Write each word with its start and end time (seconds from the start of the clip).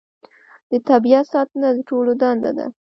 د 0.71 0.73
طبیعت 0.89 1.25
ساتنه 1.33 1.67
د 1.75 1.79
ټولو 1.89 2.11
دنده 2.21 2.51
ده 2.57 2.65